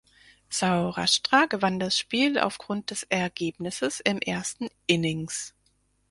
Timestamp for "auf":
2.39-2.57